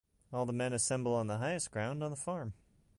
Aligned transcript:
All 0.33 0.47
the 0.47 0.51
men 0.51 0.73
assemble 0.73 1.13
on 1.13 1.27
the 1.27 1.37
highest 1.37 1.69
ground 1.69 2.03
on 2.03 2.09
the 2.09 2.17
farm. 2.17 2.55